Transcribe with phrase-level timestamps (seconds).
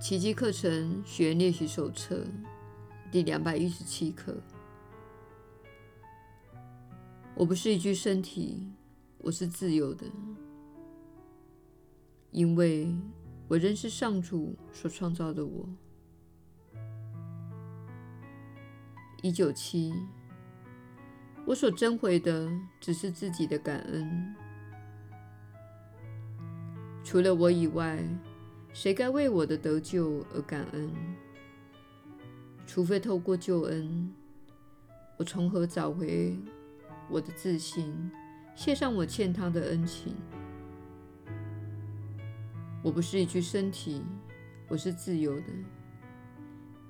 [0.00, 2.24] 奇迹课程学员练习手册
[3.10, 4.36] 第两百一十七课。
[7.34, 8.64] 我不是一具身体，
[9.18, 10.06] 我是自由的，
[12.30, 12.94] 因为
[13.48, 15.68] 我仍是上主所创造的我。
[19.20, 19.92] 一九七，
[21.44, 22.48] 我所争回的
[22.80, 24.36] 只是自己的感恩。
[27.02, 28.00] 除了我以外，
[28.80, 30.88] 谁该为我的得救而感恩？
[32.64, 34.14] 除非透过救恩，
[35.16, 36.38] 我从何找回
[37.10, 37.92] 我的自信，
[38.54, 40.14] 谢上我欠他的恩情？
[42.80, 44.00] 我不是一具身体，
[44.68, 45.46] 我是自由的，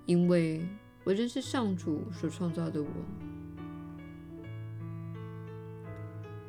[0.04, 0.68] 因为
[1.04, 2.88] 我仍是上主所创造的我。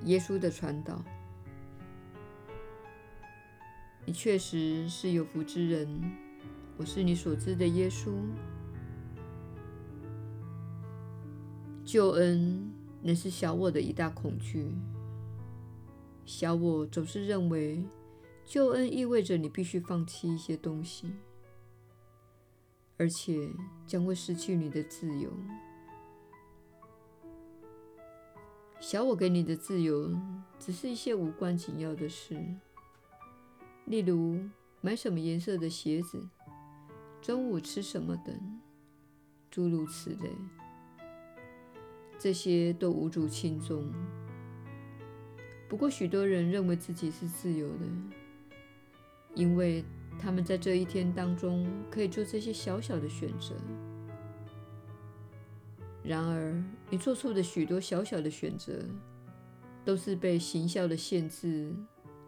[0.03, 1.01] 耶稣的传导。
[4.09, 5.87] 你确实是有福之人，
[6.77, 8.11] 我是你所知的耶稣。
[11.85, 14.73] 救恩乃是小我的一大恐惧。
[16.25, 17.83] 小我总是认为
[18.47, 21.13] 救恩意味着你必须放弃一些东西，
[22.97, 23.47] 而且
[23.85, 25.31] 将会失去你的自由。
[28.79, 30.11] 小我给你的自由，
[30.57, 32.43] 只是一些无关紧要的事。
[33.89, 34.39] 例如
[34.81, 36.23] 买什么颜色的鞋子、
[37.19, 38.39] 中午吃什么等，
[39.49, 40.29] 诸如此类，
[42.19, 43.91] 这些都无足轻重。
[45.67, 47.85] 不过，许多人认为自己是自由的，
[49.33, 49.83] 因为
[50.19, 53.55] 他们在这一天当中可以做这些小小的选择。
[56.03, 58.85] 然而，你做出的许多小小的选择，
[59.83, 61.73] 都是被行销的限制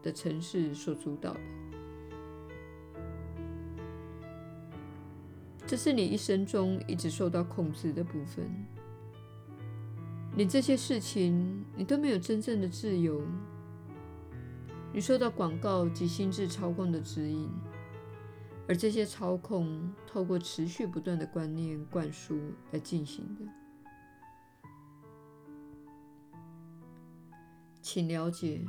[0.01, 1.39] 的城市所主导的，
[5.65, 8.49] 这是你一生中一直受到控制的部分。
[10.35, 13.21] 你这些事情，你都没有真正的自由。
[14.93, 17.49] 你受到广告及心智操控的指引，
[18.67, 22.37] 而这些操控透过持续不断的观念灌输
[22.71, 23.45] 来进行的。
[27.81, 28.65] 请了解。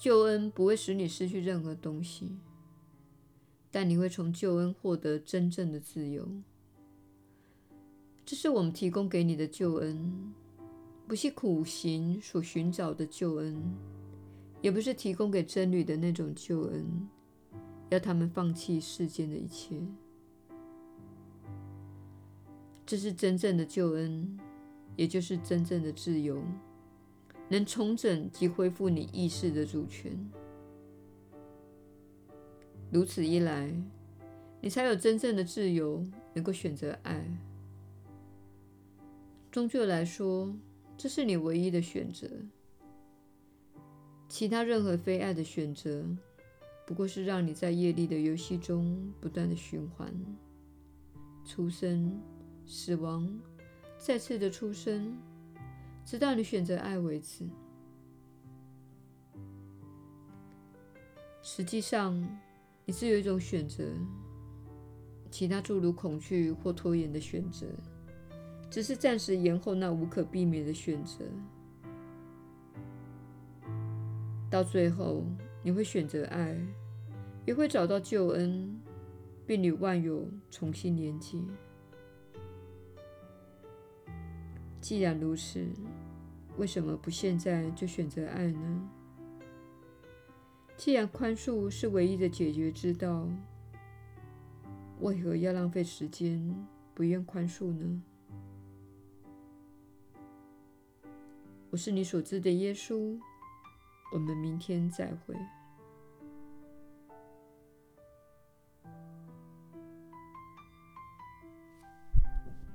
[0.00, 2.38] 救恩不会使你失去任何东西，
[3.70, 6.26] 但你会从救恩获得真正的自由。
[8.24, 10.32] 这是我们提供给你的救恩，
[11.06, 13.62] 不是苦行所寻找的救恩，
[14.62, 17.06] 也不是提供给僧侣的那种救恩，
[17.90, 19.78] 要他们放弃世间的一切。
[22.86, 24.40] 这是真正的救恩，
[24.96, 26.42] 也就是真正的自由。
[27.50, 30.16] 能重整及恢复你意识的主权，
[32.92, 33.74] 如此一来，
[34.60, 37.26] 你才有真正的自由，能够选择爱。
[39.50, 40.54] 终究来说，
[40.96, 42.28] 这是你唯一的选择。
[44.28, 46.04] 其他任何非爱的选择，
[46.86, 50.14] 不过是让你在业力的游戏中不断的循环：
[51.44, 52.16] 出生、
[52.64, 53.28] 死亡、
[53.98, 55.18] 再次的出生。
[56.04, 57.48] 直到你选择爱为止。
[61.42, 62.14] 实际上，
[62.84, 63.84] 你是有一种选择，
[65.30, 67.66] 其他诸如恐惧或拖延的选择，
[68.70, 71.24] 只是暂时延后那无可避免的选择。
[74.50, 75.24] 到最后，
[75.62, 76.56] 你会选择爱，
[77.46, 78.80] 也会找到救恩，
[79.46, 81.38] 并与万有重新连接。
[84.80, 85.66] 既然如此，
[86.56, 88.88] 为什么不现在就选择爱呢？
[90.76, 93.28] 既然宽恕是唯一的解决之道，
[95.00, 98.02] 为何要浪费时间不愿宽恕呢？
[101.70, 103.20] 我是你所知的耶稣，
[104.12, 105.36] 我们明天再会。